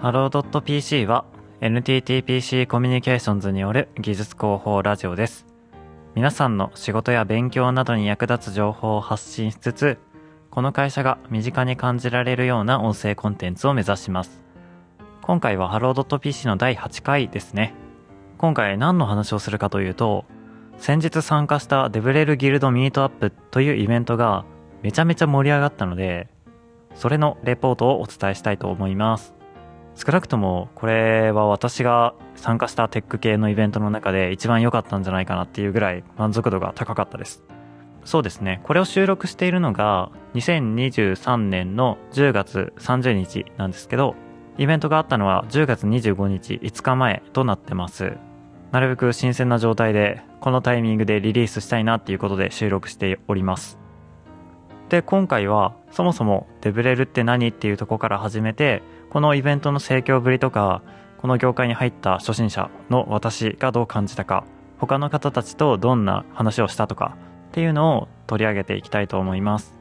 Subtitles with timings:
[0.00, 1.26] ハロー .pc は
[1.60, 5.44] NTTPC コミュニケーションズによる技術広報ラジオです。
[6.14, 9.98] 皆さんの仕事や勉強などに役立つ情報を発信しつつ、
[10.50, 14.42] この会社が身近に感じられるような音声コンテンツを目指します。
[15.20, 17.74] 今回はハロー .pc の第8回ですね。
[18.38, 20.24] 今回何の話をするかというと、
[20.78, 24.46] 先日参加した DevRel Guild Meetup というイベントが
[24.80, 26.28] めちゃめちゃ盛り上がったので、
[26.94, 29.39] それのレポートをお伝えしたいと思います。
[30.02, 37.44] 少なくともこれは私が参加したテック系のイベントの中で一番良かったんじゃないかなっていうぐらい満足度が高かったです。
[38.06, 38.62] そうですね。
[38.62, 44.14] これを収録しているのが2023年の10月30日なんですけど、
[44.56, 48.16] イベントがあったのは10月25日5日前となってます。
[48.72, 53.78] なるべく新鮮な状態でこのタイミングでリリースしたいなっていうことで収録しております。
[54.88, 60.82] で、今回はそもそもデブレルって何っていうとこから始めて、このイベントの盛況ぶりとか、
[61.18, 64.44] この業界に入った初心者の私がどう感じたか、
[64.78, 67.16] 他の方たちとどんな話をしたとか
[67.48, 69.74] っていうのを取り上げていきたいと思います。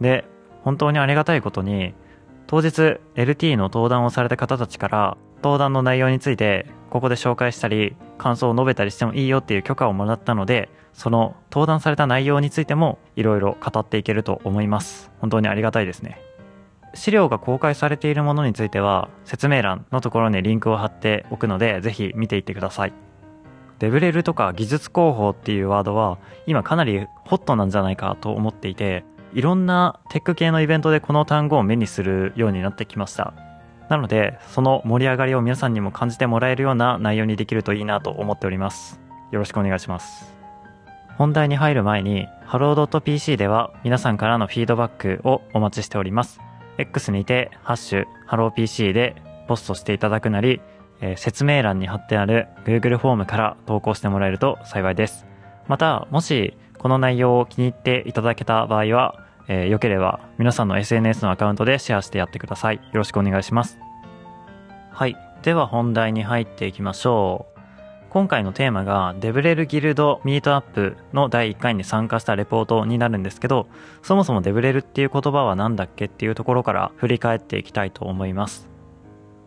[0.00, 0.24] で、
[0.62, 1.94] 本当にありがたいことに、
[2.48, 16.22] 当日 LT の登壇をされた方たちから登壇の内容についてここで紹介したり感想を述べたりしてもいいよっていう許可をもらったのでその登壇された内容についてもいろいろ語っていけると思います本当にありがたいですね
[16.94, 22.92] 資料が公開されているものについては説明欄のところにリンクを貼っておくのでぜひ見ていってください
[23.78, 33.34] デブレルとか技術広報っていうワードは今かなりホットなんじゃないかと思っていていろんなテック系のイベントでこの単語を目にするようになってきました
[33.88, 39.00] なので、その盛り上がりを皆さんにも感じてもらえるような内容にできるといいなと思っております。
[39.32, 40.34] よろしくお願いします。
[41.16, 46.47] 本題に入る前に、ハロー .pc では皆さんからのフィードバックをお待ちしております。
[46.78, 50.60] X にて、ハッシュ、ハロー PC でポストしていただくなり、
[51.00, 55.26] えー、説明欄に貼ってある Google フォームから投稿してもらえると幸いです。
[55.66, 62.76] また、もしこの内容を気に入っていただけた場合は、えー、よければ皆さんの SNS のアカウントでシェアしてやってください。
[62.76, 63.78] よろしくお願いします。
[64.90, 65.16] はい。
[65.42, 67.57] では本題に入っていきましょう。
[68.10, 73.68] 今回のテーマが DevRel Guild Meetup の第1回に参加したレポートになるんですけど、
[74.02, 78.68] そもそもデブレルっていう言葉は何だっけっていうところから振り返っていきたいと思います。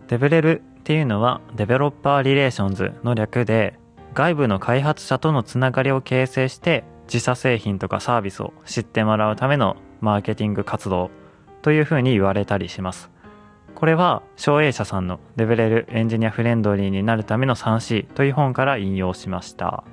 [0.09, 3.79] デブレルっていうのはデベロッパーリレーションズの略で、
[4.13, 11.09] 外部の開発者とのつながりを形成して自社製品とかサービスを知ってもらうためのマーケティング活動
[11.61, 13.09] というふうに言われたりします。
[13.81, 19.83] これは、翔泳社さんの DevRel エンジニアフレンドリーになるための 3C という本から引用しました。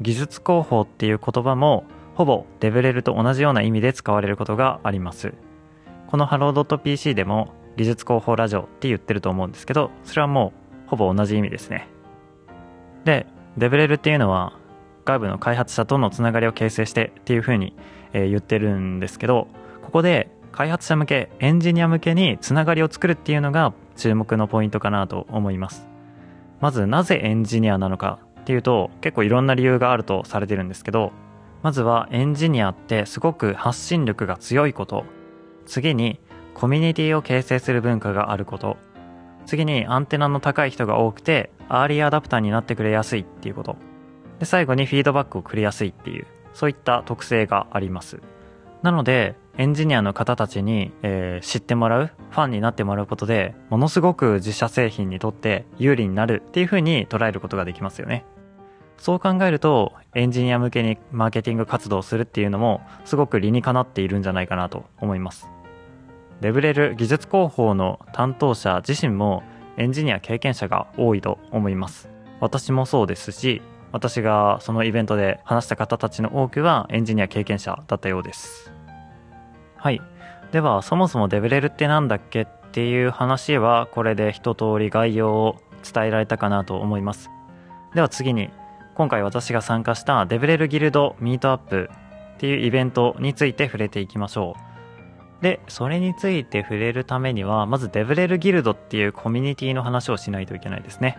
[0.00, 5.34] 技術広報っていう言葉も、ほぼデブレルと同じような意味で使われることがあります。
[6.06, 10.54] このハロー .pc でも技術広報ラジオって言ってると思うんですけど、それはも
[10.86, 11.88] うほぼ同じ意味ですね。
[13.04, 13.26] で、
[13.58, 14.54] デブレルっていうのは
[15.04, 17.76] 外部の開発者とのつながりを形成してっていうふうに
[18.14, 19.46] え、言ってるんですけど
[19.82, 25.88] ここで開発者向けエンジニア向けにつながりを作るっていうのが注目のポイントかなと思います。
[26.60, 31.12] まずなぜエンジニアなのかっていうと結構いろんな理由があるとされてるんですけど
[31.62, 35.04] まずはエンジニアってすごく発信力が強いこと。
[35.66, 36.20] 次に
[36.54, 38.76] コミュニティを形成する文化があること。
[39.46, 43.76] 次にアンテナの高い人が多くてアーリーアダプターになってくれやすいっていうこと。
[44.38, 48.20] で最後にフィードバックをくれやすいっていうそういった特性があります。
[48.82, 58.24] なので、エンジニアの方たちに、えー、知ってもらう、ファンになってもらうことで、ものすごく自社製品にとって有利になるっていう風に捉えることができますよね。
[58.96, 65.50] そう考えると、エンジニア向けにマーケティング活動をするっていうのも、すごく理にかなっているんじゃないかなと思います。
[66.40, 69.42] レブレル技術広報の担当者自身も
[69.76, 72.08] エンジニア経験者が多いと思います。
[72.40, 73.62] 私もそうですし、
[73.92, 78.72] 私がそのイベントで話した方たちの多くはエンジニア経験者だったようです。
[79.80, 80.02] はい。
[80.52, 87.30] では、そもそもデブレルって何だっけっていう話はこれで一通り概要を伝えられたかなと思います。
[87.94, 88.50] では次に、
[88.94, 91.90] 今回私が参加したデブレルギルドミートアップ
[92.34, 94.54] っていうイベントについて触れていきましょ
[95.40, 95.42] う。
[95.42, 101.18] で、それについて触れるためには、まずデブレルギルドっていうコミュニティの話をしないといけないですね。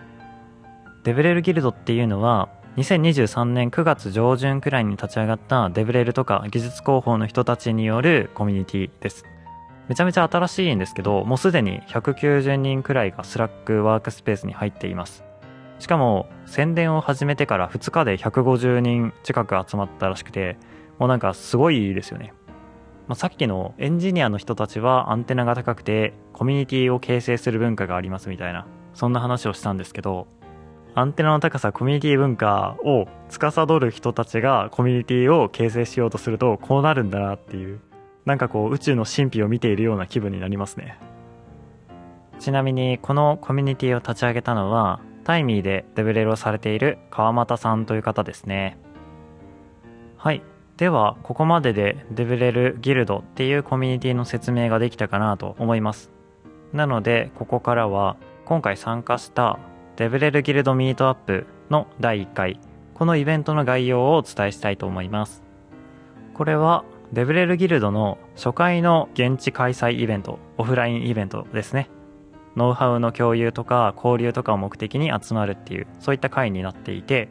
[1.02, 9.24] デブレルギルドっていうのは、2023年9月上旬くらいに立ち上がったデブレルとか技術広報の人たちによるコミュニティです。
[9.88, 15.22] めちゃめちゃ新しいんですけど、もうすでに190人くらいが Slack ワークスペースに入っています。
[15.80, 20.56] しかも、宣伝を始めてから2日で150人近く集まったらしくて、
[20.98, 22.32] もうなんかすごいですよね。
[23.08, 30.28] まあ、さっきのエンジニアの人たちはアンテナが高くてコミュニティを形成する文化がありますみたいなそんな話をしたんですけど
[30.94, 37.80] アンテナの高さコミュニティ文化を司る人たちがコミュニティを形成しようとするとこうなるんだなっていう
[38.26, 40.98] なんかこう宇宙の神秘を見ているような気分になりますね。
[42.38, 48.76] ちなみにこのコミュニティを立ち上げたのはタイミーでデブレルをされている川又さんという方ですね。
[50.18, 50.42] はい。
[50.76, 56.10] ではここまででデブレルギルドっていうコミュニティの説明ができたかなと思います。
[56.72, 59.58] なのでここからは今回参加した
[59.96, 62.58] デブレルギルドミートアップの第1回。
[62.94, 65.42] このイベントの概要をお伝えしたいと思います。
[66.34, 71.90] これはデブレルギルドの初回の現地開催イベントオフラインイベントですね。
[72.56, 77.28] ノウハウの共有とか交流とかを目的に集まるっていうそういった会になっていて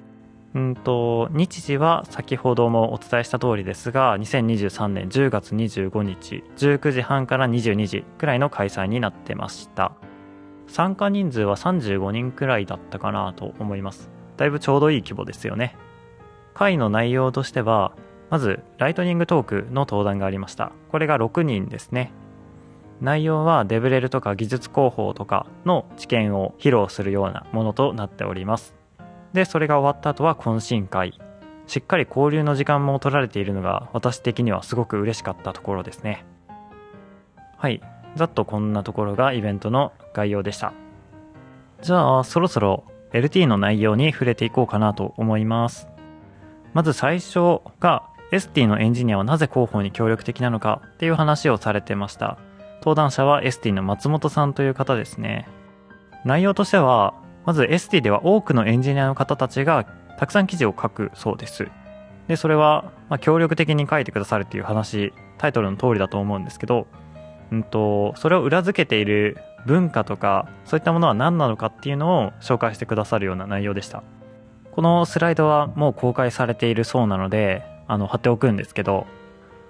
[0.53, 9.93] うんと日時は先ほどもお伝えした通りですが2023年10月25日19時半から22時くらいの開催になってました。
[10.71, 14.09] 参加人数は35人くらいだったかなと思います。
[14.37, 15.75] だいぶちょうどいい規模ですよね。
[16.53, 17.91] 会の内容としては
[18.29, 20.71] まずライトニングトークの登壇がありました。
[20.89, 22.13] これが6人ですね。
[23.01, 28.73] 内容はデブレルとか技術広報とかの知見を披露するようなものとなっております。
[29.33, 31.19] でそれが終わった後は懇親会。
[31.67, 36.23] しっかり交流の時間も取られているのが私的にはすごく嬉しかったところですね。
[37.57, 37.81] はい。
[38.15, 40.73] ざっとこんなところがイベントの概要でした。
[41.81, 45.87] じゃあそろそろ LT の内容に触れていこうかなと思います。
[46.73, 52.37] まず最初が ST のエンジニアはなぜ広報に協力的なのかっていう話をされてました。
[52.79, 55.47] 登壇者は ST の松本さんという方ですね。
[56.23, 57.13] 内容としては
[57.45, 59.85] まず ST では多くのエンジニアの方たちが
[60.17, 61.67] たくさん記事を書くそうです。
[62.27, 66.87] で、それは、まあ、協力的に書いてくださるっていう話、タイトルの通りだと思うんですけど、
[67.51, 74.03] うんと、それを裏付けている文化とか、そういったものは何なのかっていうのを紹介してくださるような内容でした。
[74.71, 79.05] このスライドはもう公開されているそうなので、あの、貼っておくんですけど、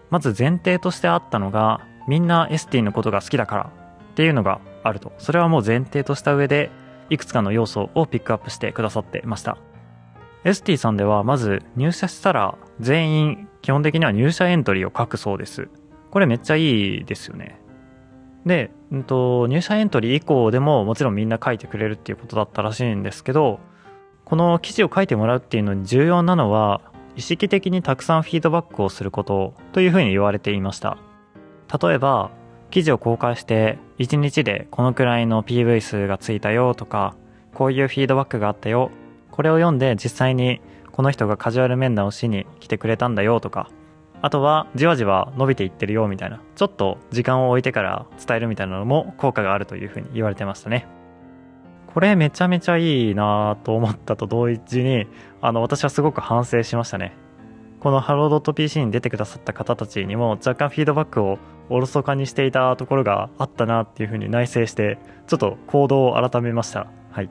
[0.10, 3.72] まず前提としてあったのが、みんな ST のことが好きだから
[4.12, 5.12] っていうのがあると。
[5.18, 6.70] それはもう前提とした上で、
[7.10, 9.58] いくつかの要素をピックアップしてくださってました。
[10.44, 15.70] ST さんではまず入社したら全員基本的には入社エントリーを書くそうです。
[16.10, 17.61] これめっちゃいいですよね。
[18.46, 23.60] で、うんと、入社エントリー以降でももちろんみんな書いてくれるっていうことだったらしいんですけど、
[24.26, 26.82] この記事を書いてもらうっていうのに重要なのは、
[27.16, 30.98] 意識的にたくさんフィードバックをすることというふうに言われていました。
[31.82, 32.32] 例えば、
[32.72, 37.16] 記事を公開して1日でこのくらいの PV 数がついたよとか
[37.54, 38.90] こういうフィードバックがあったよ
[39.30, 40.62] これを読んで実際に
[40.92, 43.70] この人がカジュアル面談をしに来てくれたんだよとか
[44.22, 50.88] あとはじわじわ伸びていってるよみたいなちょっと時間を置いてから伝えるみたいなのも効果があるというふうに言われてましたね。
[51.94, 55.08] これめちゃめちゃいいなと思ったと同時に
[55.42, 57.14] あの私はすごく反省しましたね。
[57.82, 61.40] このハロー .pc に出てくださった方たちにも若干フィードバックを
[61.70, 66.88] おろそかにしていたところがあったなっていうふうに内省してちょっと行動を改めました。
[67.12, 67.26] はい。
[67.26, 67.30] っ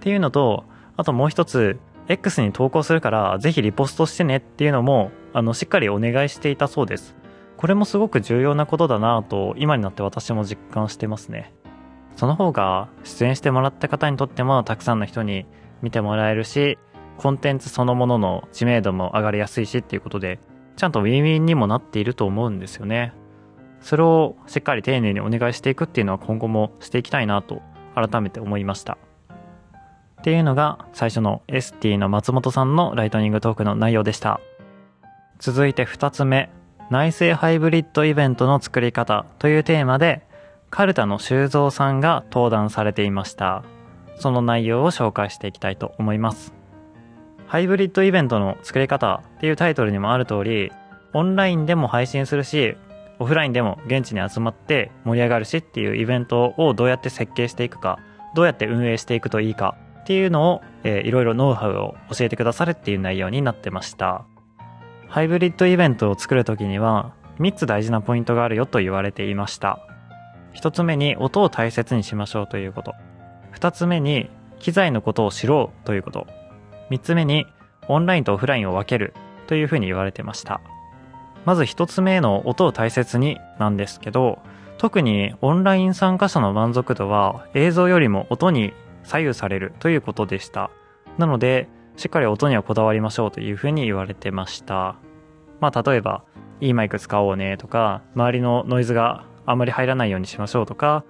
[0.00, 0.64] ていうのと
[0.96, 1.78] あともう一つ
[2.08, 7.14] X に投稿するからぜひリポストしてねっていうのもあのしっかりお願いしていたそうです。
[7.56, 11.52] これもすごく重要なことだなと今になって私も実感してますね。
[12.16, 15.46] その方が出演してもらった方にとってもたくさんの人に
[15.82, 16.78] 見てもらえるし
[17.16, 20.40] コンテンツそのものの知名度も上がりやすいしっていうことで
[20.76, 23.12] ちゃんとウィンウィンにもなっていると思うんですよね。
[23.80, 27.62] それをしっかり丁寧にお願いしていくっていうのは今後もしていきたいなと
[27.94, 28.98] 改めて思いました。
[30.18, 34.40] っていうのが最初の ST の松本さんのライトニングトークの内容でした。
[35.38, 36.50] 続いて2つ目、
[36.90, 40.26] 内製ハイブリッドイベントの作り方というテーマで、
[40.70, 43.62] カルタの修造さんが登壇されていました。
[44.16, 46.52] その内容を紹介していきたいと思います。
[47.46, 50.72] ハイブリッドイベントの作り方っていうタイトルにもある通り、
[51.14, 52.76] オンラインでも配信するし、
[53.20, 57.98] オフラインでも現地に集まって盛り上がるしっていうイベントをどうやって設計していくか
[58.34, 59.76] どうやって運営していくといいか
[60.08, 64.24] っていうのを、えー、いろいろノウハウを教えてくださるっていう内容になってました。
[65.06, 69.80] ハイブリッドイベントを作る時には3つ大事なポイントがあるよと言われていました。
[70.54, 72.94] 1つ目に音を大切にしましょうということ。
[73.52, 76.26] 2つ目に機材のことを知ろうということ。
[76.88, 77.44] 3つ目に
[77.86, 79.12] オンラインとオフラインを分ける
[79.46, 80.62] というふうに言われてました。
[81.44, 84.38] まず一つ目の音を大切になんですけど、
[84.78, 88.72] 特にオンライン参加者の満足度は映像よりも音に
[89.08, 90.70] 左右されるということでした。
[91.16, 94.96] なので、しっかり音にはこだわりましょうというふうに言われてました。
[95.60, 96.22] まあ例えば、
[96.60, 101.04] いいマイク使おうねとか、周りのノイズがあんまり入らないようにしましょうとか、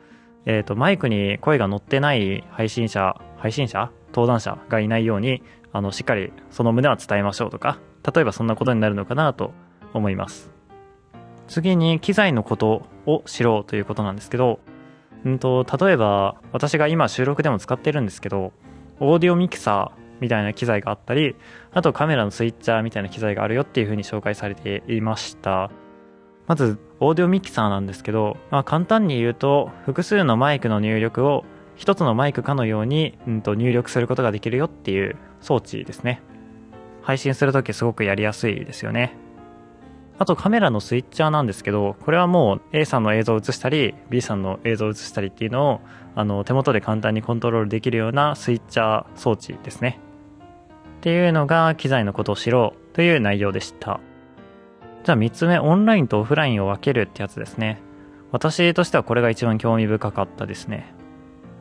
[0.47, 3.91] えっ、ー、と、マイクに声が乗ってない配信者、配信者？
[4.13, 7.79] 登壇者がいないように、あの、しっかりその旨は伝えましょうとか、
[8.15, 9.53] 例えばそんなことになるのかなと
[9.93, 10.51] 思います。
[11.47, 14.61] 次に機材のことを知ろうということなんですけど、
[15.25, 18.53] うんと、例えば私が今収録でも使ってるんですけど、
[19.01, 21.37] オーディオミキサーみたいな機材があったり、
[21.73, 25.71] あとカメラのスイッチャーみたいな機材があるよっていう風に紹介されていました。
[26.47, 31.45] まず、オーディオミキサーなんですけど、まあ、簡単に言うと、複数のマイクの入力を
[31.77, 36.23] 一つのマイクかのように、うんと入力することができるよっていう装置ですね。
[37.03, 39.15] 配信するときすごくやりやすいですよね。
[40.19, 45.81] あとカメラのスイッチャーなんですけど、これはもう A さんの映像を映したり、B さんの映像を映したりっていうのを、
[46.17, 50.01] あの、手元で簡単にコントロールできるようなスイッチャー装置ですね。
[50.99, 54.01] っていうのが機材のことを知ろうという内容でした。
[55.05, 57.81] じゃあ3つ目、オンラインとオフラインを分けるってやつですね。
[58.33, 60.93] 私としてはこれが一番興味深かったですね。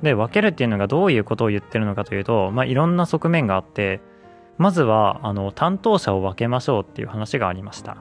[0.02, 4.02] で、分けるっていうのがどういうことを言ってるのかというと、まあ、いろんな側面があって、
[4.58, 7.98] まずは、あの、担当者を分けましょうっていう話がありました。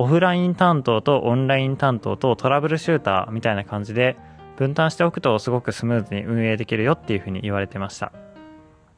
[0.00, 4.16] オフライン担当とオンライン担当とトラブルシューターみたいな感じで
[4.56, 8.12] 分担しておくとすごくスムーズに運営できるよっていうふうに言われてました。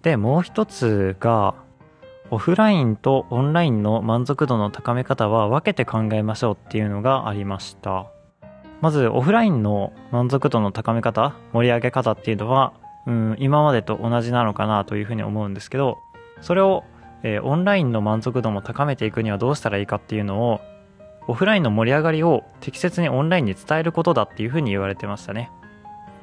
[0.02, 1.54] で、もう一つが、
[2.30, 8.06] オフラインとオンラインの満足度の高め方は分けて考えましょうっていうのがありました。
[8.82, 12.74] まず、オフラインの満足度の高め方、盛り上げ方っていうのは、
[13.06, 15.96] うん、今までと同じなのかなというふうに思うんですけど、
[16.42, 16.84] それを、
[17.22, 20.60] えー、オンラインの満足度も高めていくにはどうしたらいいかっていうのを、
[21.26, 25.50] オフラインの盛り上がりを適切にオンラインに伝えることだっていうふうに言われてましたね。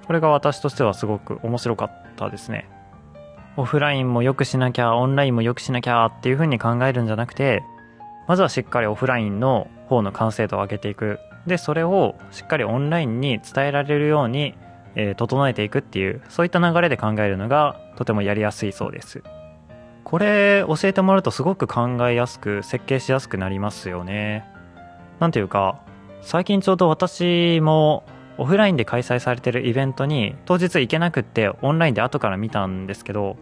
[0.06, 2.70] これが私としてはすごく面白かったですね。
[3.58, 7.64] オフラインも良くしなきゃ、オンラインも良くしなきゃっていう風に考えるんじゃなくて、
[8.28, 11.20] まずはしっかりオフラインの方の完成度を上げていく。
[11.48, 14.56] で、それをしっかりオンラインに伝えられるように、
[15.16, 19.24] 整えていくっていう、そういった流れで考えるのがとてもやりやすいそうです。
[20.04, 24.46] これ教えてもらうとすごく考えやすく、設計しやすくなりますよね。
[25.20, 25.80] なんていうか、
[26.22, 28.04] 最近ちょうど私も
[28.38, 33.38] オフラインで開催されてるイベントに当日行けなくってオンラインで後から見たんですけど、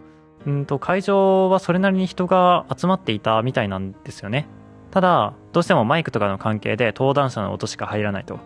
[0.46, 4.46] うんと会場はそれなりに人が集まっていたみたいなんですよね。
[4.90, 8.38] ただ、どうしてもマイクとかの関係で登壇者の音しか入らないと。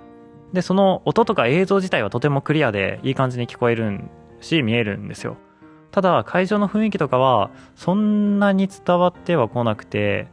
[0.52, 4.00] で、その音とか映像自体はとてもクリアでいい感じに聞こえる
[4.40, 5.36] し、見えるんですよ。
[5.92, 10.28] ただ、会場の雰囲気とかはそんなに伝わってはこなくて、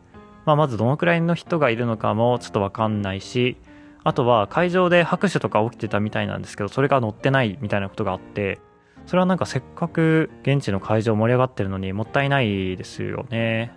[0.47, 3.57] まあ、まずどのくらいの人がいるのかもちょっとわかんないし、
[4.05, 8.61] あとは会場で拍手とか起きてたみたいなんですけど、それが載ってないみたいなことがあって、
[9.07, 13.73] それはなんかせっかく現地の会場盛り上がってるのにもったいないですよね。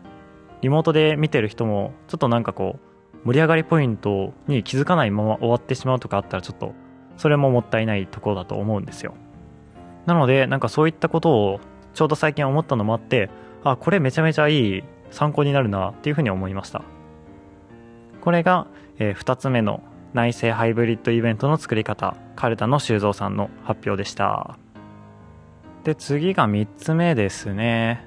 [0.60, 2.78] リモートで見てる人も、ちょっとなんかこ
[3.24, 6.72] う、盛り上がりポイントに気づかないまま終わってしまうとかあったらちょっと、
[7.16, 9.14] それももったいないところだと思うんですよ。
[10.06, 11.60] なので、なんかそういったことを
[11.94, 13.28] ちょうど最近思ったのもあって、
[13.64, 16.82] あ、これめちゃめちゃいい参考になるなっていうふうに思いました。
[18.20, 18.66] これが、
[18.98, 24.58] えー、2つ目の内製ハイブリッドイベントの作り方、カルタの修造さんの発表でした。
[25.84, 28.06] で、次が3つ目ですね。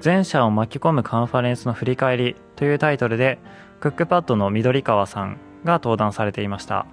[0.00, 3.38] 全社を巻き込むカンファレンスの振り返りというタイトルで、
[3.80, 6.86] クックパッドの緑川さんが登壇されていました。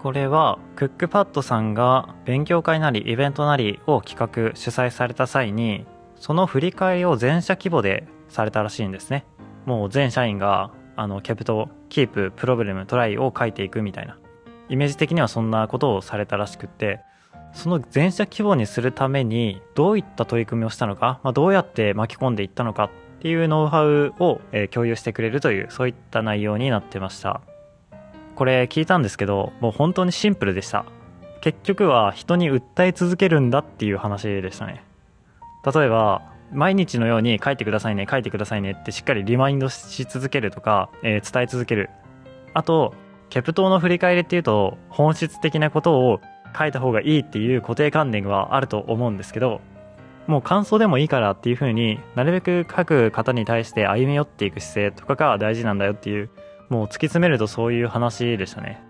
[0.00, 5.86] これは、クックパッドさんが勉強会なりイベントなりを企画、主催された際に、
[6.16, 9.24] その振り返りを全社規模でされたらしいんですね。
[9.64, 14.16] もう全社員があの、 KPT、キープ、プロブレム、トライを書いていくみたいな。
[14.68, 17.00] イメージ的にはそんなことをされたらしくって、
[17.52, 22.90] その全社規模にするためにどういった取り組みをしたのか、まあ、どうやって巻き込んでいったのかっ
[23.20, 27.42] ていうノウハウを、え共有してくれるという、そういった内容になってました。
[28.34, 30.86] これ聞いたんですけど、もう本当にシンプルでした。
[31.42, 34.82] 結局は人に訴え続けるんだっていう話でしたね。
[35.74, 36.22] 例えば、
[36.52, 41.90] 毎日のように書いてくださいね、書いてくださいねってしっかりリマインドし続けるとか、えー、伝え続ける。
[42.54, 42.94] あと、
[43.28, 46.20] キャプトの振り返りっていうと、本質的なことを
[46.56, 49.60] 書いた方がいいっていう固定観念はあると思うんですけど、
[50.26, 56.30] もう感想でもいいからっていう風になるべく書く方に対して歩み寄っていく姿勢とかが大事なんだよっていう、
[56.68, 58.82] もう突き詰めるとそういう話でしたね。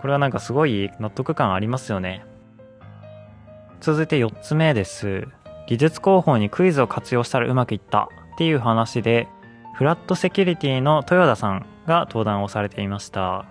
[0.00, 2.24] これはなんかすごい納得感ありますよね。
[3.80, 5.28] 続いて4つ目です。
[5.66, 9.28] 技術広報にクイズを活用したらうまくいったっていう話で、
[9.74, 13.46] フラットセキュリティの豊田さんが登壇をされていました。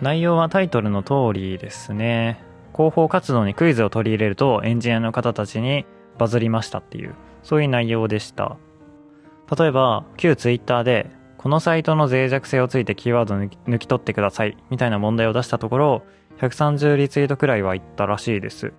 [0.00, 2.42] 内容はタイトルの通りですね。
[2.74, 5.86] 広報活動にクイズを取り入れるとエンジニアの方たちに
[6.18, 8.56] バズりましたっていう、そういう内容でした。
[9.56, 11.10] 例えば、旧ツイッターで
[11.44, 16.02] このサイトの脆弱性をついてキーワード抜き取ってくださいみたいな問題を出したところ
[16.38, 18.72] 130リツイートくらいはいったらしいです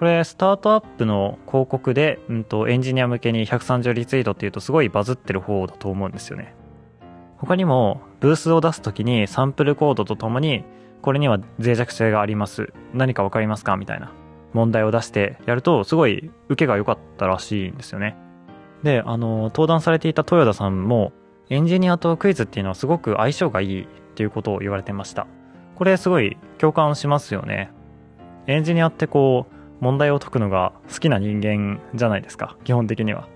[0.00, 6.54] これスタートアップの広告で、うんと、エンジニア向けに130リツイートっていうとすごいバズってる方だと思うんですよね。
[7.36, 10.64] 他にもブースを出す時にサンプルコードとともに
[11.02, 12.72] これには脆弱性があります。
[12.94, 14.10] 何か分かりますかみたいな
[14.54, 18.16] 問題を出してやるとすごい受けが良かったらしいんですよね。
[18.82, 21.12] であの登壇されていた豊田さんも
[21.50, 25.26] エンジニアとクイズっていうのはすごく相性がいいっていうことを言われてました。
[25.74, 27.70] これすごい共感しますよね。
[28.46, 33.28] エンジニアってこう問題を解くのが好きな人間じゃないですか基本的には。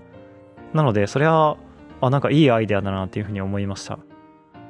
[0.73, 1.57] なのでそれは
[2.01, 3.99] あなんかいいアイデアだなっていうふうに思いました。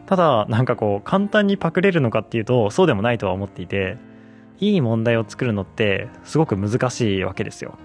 [0.06, 3.98] ただなんかこう簡単にパクれるのかっていうとそうでもないとは思っていて
[4.60, 7.78] いい問題を作るのってすごく難しいわけですよ。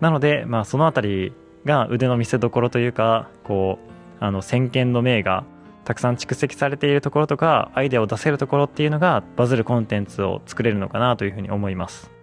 [0.00, 1.32] なのでまあそのあたり
[1.64, 3.78] が腕の見せ所というかこ
[4.20, 5.44] うあの先見の明が
[5.84, 12.13] たくさん蓄積されているところとかアイデアを出せるところっていうのがバズるコンテンツを作れるのかなというふうに思います。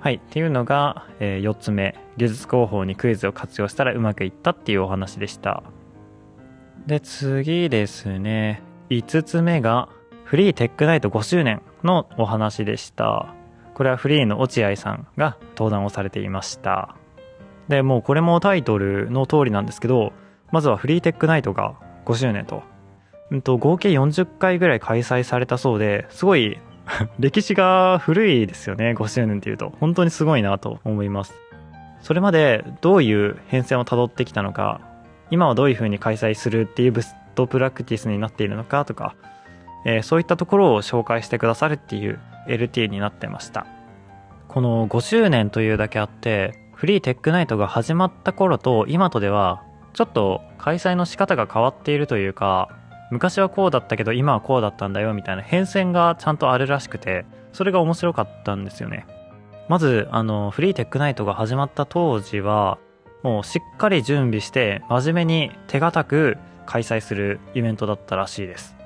[0.00, 5.62] はいっていうのが、えー、4つ目技術広報にクイズを活用したらうまくいったっていうお話でした
[6.86, 9.88] で次ですね5つ目が
[10.28, 13.34] フリーテックナイト5周年のお話でした。
[13.72, 16.96] これはフリーの落合さんが登壇をされていました。
[17.68, 20.12] で、もうこれもタイトルの通りなんですけど、
[20.50, 22.62] まずはフリーテックナイトが5周年と。
[23.30, 26.58] うんと、合計40回ぐらい開催されたそうで、すごい
[27.18, 29.72] 歴史が古いですよね、5周年っていうと。
[29.80, 31.34] 本当にすごいなと思います。
[32.00, 34.80] それまでどういう変遷をたどってきたのか、
[35.30, 39.14] 今はどういう風に開催するっていうベストプラクティスになっているのかとか、
[39.84, 42.18] えー、そういったところを紹介してくださるっていう
[42.48, 43.66] LT になってました
[44.48, 52.70] この5周年というだけあってフリーテックナイトが始まった頃と今とではちょっと開催の仕方が変わっているというか
[53.10, 59.06] 昔はこうだったけど今はこうだったんだよみたいな変遷がちゃんとあるらしくてそれが面白かったんですよね
[59.68, 62.78] まずあのフリーテックナイトが始まった当時は
[63.22, 68.78] もうしっかり準備して真面目に手堅く開催するイベントだったらしいです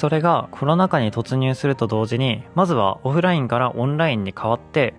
[0.00, 4.94] それがコロナ禍に突入すると同時に、まずはオフラインからオンラインに変わって、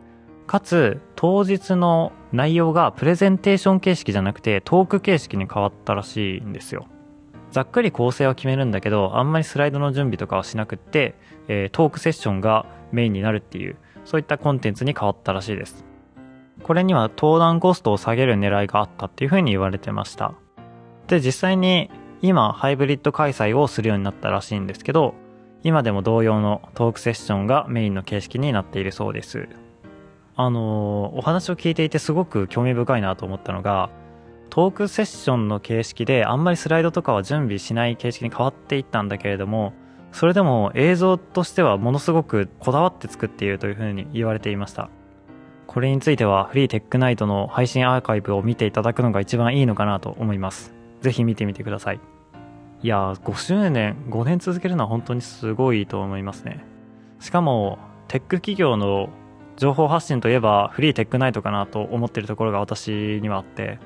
[0.45, 6.85] かつ当日の内容がプレゼンテーション形式じゃなくてトーク形式に変わったらしいんですよ。
[7.51, 11.15] ざっくり構成は決めるんだけど、あんまりスライドの準備とかはしなくって、
[11.47, 15.85] えー、トークセッションがメインになるっていう、そういったコンテンツに変わったらしいです。
[16.63, 20.33] これには登壇コストを下げる狙いがあったっていうふうに言われてました。
[21.07, 21.89] で、実際に
[22.21, 25.15] 今ハイブリッド開催をするようになったらしいんですけど
[25.63, 29.47] 今でも同様のトークセッションがメインの形式になっているそうです
[30.35, 33.89] あのー、お話を聞いていてすごく興味深いなと思ったのが
[34.51, 39.73] トークセッションの形式であんまりスライドとかは準備しない形式に変わっていったんだけれども
[40.11, 44.89] それでも映像としてはものすごくこだわって作っているというふうに言われていました。
[45.67, 50.73] これについてはフリーテックナイトの配信アーカイブを見ていただくのが一番いいのかなと思います。
[50.99, 52.01] ぜひ見てみてください。
[52.83, 56.65] いや5周年5年続けるのは本当にすごいと思いますね。
[57.21, 59.07] しかもテック企業の
[59.55, 63.79] 情報発信といえば freee Tech Night かなと思ってるところが私にはあって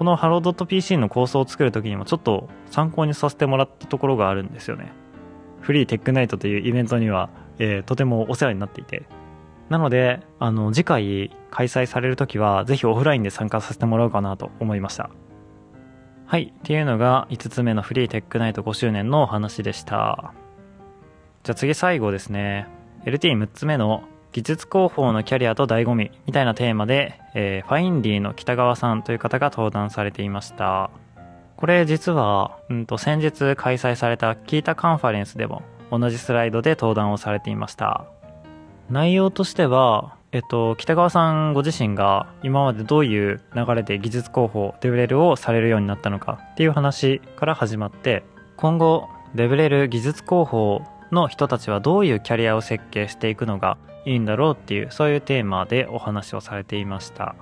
[0.00, 4.94] このハロー .pc の構想を作る時にもちょっと参考にさせてもらったところがあるんですよね
[5.60, 9.02] freee Tech Night というイベントには、えー、とてもお世話になっていて
[9.68, 15.10] なのであの次回開催される時はぜひオフラインで参加させてもらおうかなと思いました
[16.24, 16.54] はい。
[16.56, 20.32] っていうのが5つ目の freee Tech Night 5周年のお話でした。
[21.42, 22.68] じゃあ次最後ですね。
[23.04, 30.90] LT6 つ目の技術広報のキャリアと醍醐味みたいなテーマで、えー、ファインディの北川さんという方が登壇されていました。
[31.56, 38.04] これ実は、うんと先日開催されたキータカンファレンスでも同じスライドで登壇をされていました。
[38.88, 48.22] 内容としては、えっと、北川さんご自身が今までどういう流れで技術広報、デブレルをされるようになったのかっていう話から始まって、
[48.56, 57.34] 今後、デブレル技術広報の人たちはどういうキャリアを設計していくのがいいんだろうっていう、そういうテーマでお話をされていました。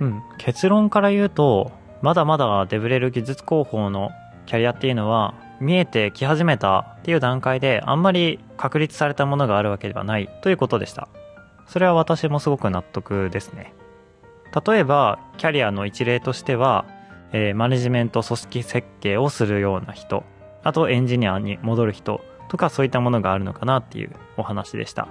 [0.00, 4.10] うん、結論から言うと、まだまだデブレル技術広報の
[4.46, 11.08] キャリアっていうのは見えてき始めたっていう段階であんまり確立されたものがあるわけではないということでした。
[11.66, 13.72] それは私もすごく納得ですね。
[14.66, 16.84] 例えば、キャリアの一例としては、
[17.32, 20.24] えー、マネジメント組織設計をするような人、
[20.62, 22.20] あとエンジニアに戻る人
[22.52, 25.08] とかそういったものがあるのかなっていうお話でした。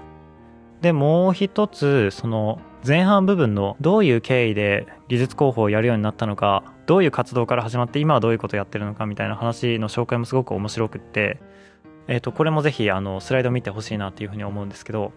[0.82, 11.40] で、もう一つ、その前半部分のどういう経緯で技術広報をやるようになったのか、どういう活動から始まって今はどういうことをやってるのかみたいな話の紹介もすごく面白くって
[12.08, 15.14] えー、とこれもぜひあのスライド見てほしいなっていうふうに思うんですけど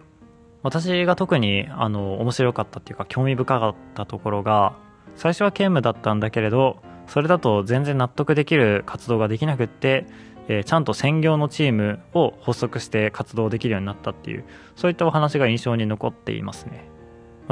[0.63, 4.77] 私が特にあの面白かったっていうか興味深かったところが
[5.15, 10.07] 最初は兼務だったんだけれどそれだと全然納得できる活動ができなくって、
[10.47, 16.87] えー、ちゃんと専業のチームを発足して活動できるようになったっていうそういったお話が印象に残っていますね、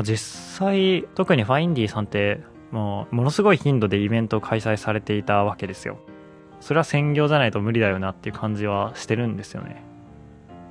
[0.03, 5.97] 実際特にファインディさんってもうものすごい頻度でイベントを開催されていたわけですよ。
[6.59, 9.83] それは専業じゃないと無理だよなっていう感じはしてるんですよね。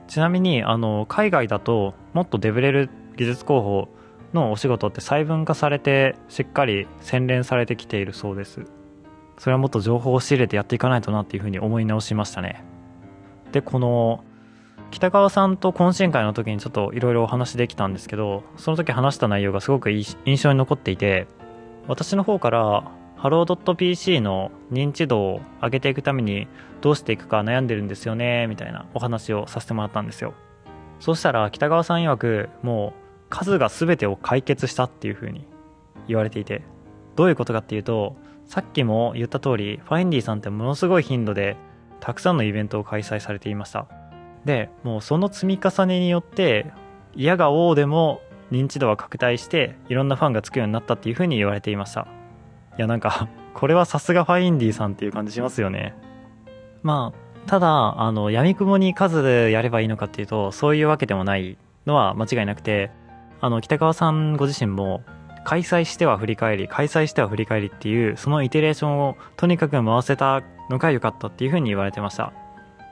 [0.08, 3.88] ちなみにあの海外だともっとデブレル技術広報
[4.32, 8.64] のお仕事って細分化されてしっかり洗練されてきているそうです。
[9.38, 12.64] それはもっと情報を仕入れてやっていかないとなっていうふうに思い直しましたね。
[13.52, 14.24] でこの
[14.90, 21.26] 北川さんと懇親会の時にちょっといろいろお話できたんですけどその時話した内容がすごく印象に残っていて
[21.88, 26.48] 私の方からハロー .pc の認知度を上げていくために
[26.80, 30.34] どうしていくか悩んでるんですよねみたいなお話をさせてもらったんですよ。
[30.98, 35.46] そしたら北川さん曰くもう数が全てを解決したっていう風に
[36.06, 36.62] 言われていて
[37.16, 38.16] どういうことかっていうと
[38.52, 41.56] さっきも言った通りファインディさんってものすごい頻度で
[42.00, 43.86] たくさんのイベントを開催されていました。
[44.44, 46.70] でもうその積み重ねによって
[47.14, 52.02] 嫌が王でも認知度は拡大していろんなファンがつくようになったっていう風に言われていました。
[52.02, 52.04] い
[52.76, 55.94] やなんか これはさすがファインディさんっていう感じしますよね。
[56.82, 62.90] まあただあの闇雲に数でやればいいのかっていうとそういうわけでもないのは間違いなくて
[63.40, 65.02] あの北川さんご自身も
[65.44, 72.32] 開催しては振り返り開催しては振り返りっていうそのイテレーションをとにかく回せたのが良かったっていうふうに言われてました、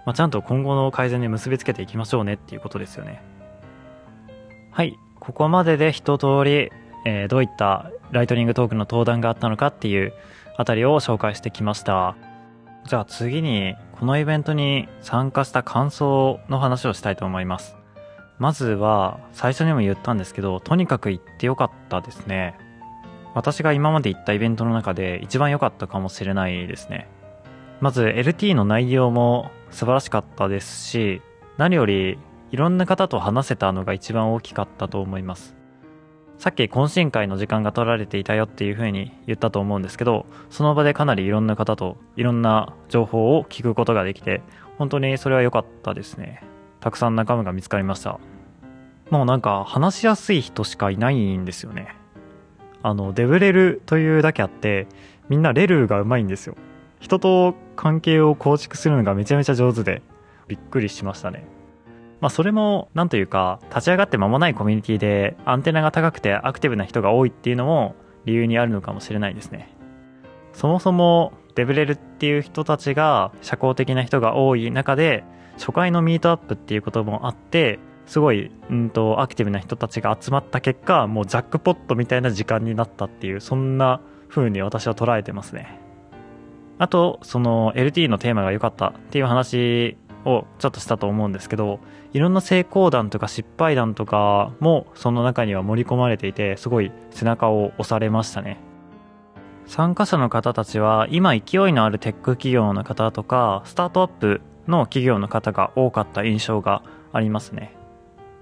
[0.06, 3.22] まあ、ちゃんと今後の改善に結びつけていきましょうねっていうことですよね
[4.70, 6.70] はいここまでで一通り、
[7.04, 10.12] えー、どういったライトニングトークの登壇があったのかっていう
[10.56, 12.16] あたりを紹介してきました。
[12.86, 17.79] じゃあ次にこのイベントに参加した感想の話をしたいと思います。
[18.40, 22.56] まずは最初にも言ったんですけど、とにかく行ってよかったですね。
[23.34, 27.06] 私が今まで行ったイベントの中で一番良かったかもしれないですね。
[27.82, 31.20] まず LT の内容も素晴らしかったですし、
[31.58, 32.18] 何より
[32.50, 35.54] いろんな方と話せたのが一番大きかったと思います。
[36.38, 44.40] さっき懇親会の時間が取られていたよっていう風に言ったと思うんですけど、その場でかなりいろんな方といろんな情報を聞くことができて、
[44.78, 46.42] 本当にそれは良かったですね。
[46.80, 48.18] たくさん仲間が見つかりました。
[49.10, 51.94] もうなんか話しやすい人しかいないんですよね。
[52.82, 54.86] あの、デブレルというだけあって、
[55.28, 56.56] みんなレルがうまいんですよ。
[57.00, 60.02] 人と関係を構築するのがめちゃめちゃ上手で、
[60.48, 61.44] びっくりしましたね。
[62.20, 67.94] まあ、それも、なんというか、立ち上がって間もないコミュニティで、アンテナが高くてアクティブな人が多いっていうのも、
[68.26, 69.74] 理由にあるのかもしれないですね。
[70.52, 75.24] そもそも、デブレルっていう人たちが、社交的な人が多い中で、
[75.60, 85.78] 初回のミートアップっていうこともあって、すごい、うんと、アクティブな人たちが集まった結果、もうジャックポットみたいな時間になったっていう、そんな風に私は捉えてますね。
[86.78, 91.78] あと、その LT のテーマが良かったっていう話をちょっとしたと思うんですけど、
[92.12, 98.58] いろんな成功談とか失敗談とかもその中には盛り込まれていて、すごい背中を押されましたね。
[99.66, 107.76] 参加者の方たちは今勢いのあるテック企業の方とか、スタートアップの企業の方が多かった印象がありますね。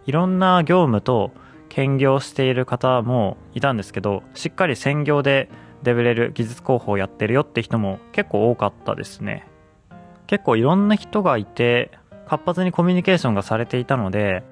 [0.06, 1.32] いろんな業務と
[1.68, 5.48] 兼業している方もいたんですけど、しっかり専業で
[5.82, 9.46] デブレル技術広報をやってるよって人も結構多かったですね。
[10.26, 11.90] 結構いろんな人がいて、
[12.26, 14.44] 活発にコミュニケーションがされていたので、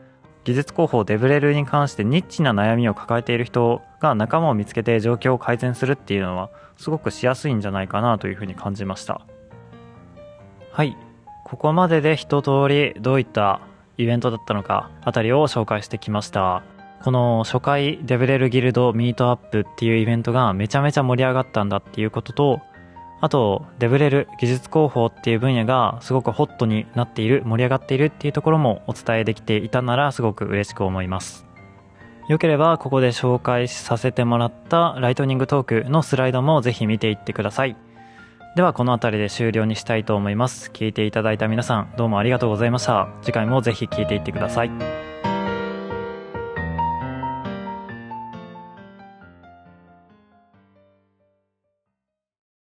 [0.44, 9.22] 技術広報デブレルに関してニッチな悩みを抱えている人が仲間を見つけて状況を改善するっていうのはすごくしやすいんじゃないかなというふうに感じました。
[10.70, 10.96] はい。
[11.46, 13.60] ここまでで一通りどういった
[13.98, 16.64] イベントだったのかあたりを紹介してきました。
[17.04, 22.60] この初回デブレルギルドミートアップっていうイベントがめちゃめちゃ盛り上がったんだっていうことと、
[23.20, 31.46] あと、デブレル技術広報っていう分野がすごくホットになっている、盛り上がっているっていうところもお伝えできていたならすごく嬉しく思います。
[32.28, 37.76] よければここで紹介させてもらったライトニングトークのスライドもぜひ見ていってください。
[38.56, 40.70] ではこの辺りで終了にしたいと思います。
[40.72, 43.06] 聞いていただいた皆さんどうもありがとうございました。
[43.20, 45.05] 次回もぜひ聞いていってください。